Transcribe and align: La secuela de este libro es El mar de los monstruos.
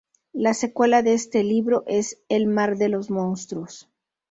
La 0.33 0.55
secuela 0.55 1.03
de 1.03 1.13
este 1.13 1.43
libro 1.43 1.83
es 1.85 2.23
El 2.27 2.47
mar 2.47 2.75
de 2.77 2.89
los 2.89 3.11
monstruos. 3.11 3.87